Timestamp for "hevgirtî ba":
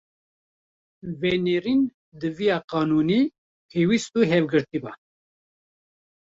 4.31-4.91